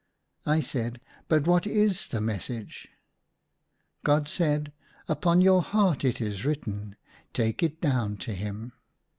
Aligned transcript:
"I 0.57 0.61
said, 0.61 0.99
"But 1.27 1.45
what 1.45 1.67
is 1.67 2.07
the 2.07 2.19
message?" 2.21 2.87
God 4.03 4.27
said," 4.27 4.73
Upon 5.07 5.41
your 5.41 5.61
hearts 5.61 6.03
it 6.05 6.19
is 6.19 6.43
written; 6.43 6.95
take 7.33 7.61
it 7.61 7.79
down 7.81 8.17
to 8.25 8.33
him." 8.33 8.73